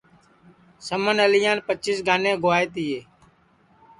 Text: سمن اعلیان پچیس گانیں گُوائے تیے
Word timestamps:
سمن 0.85 1.17
اعلیان 1.23 1.57
پچیس 1.65 1.97
گانیں 2.07 2.35
گُوائے 2.43 2.67
تیے 2.73 2.99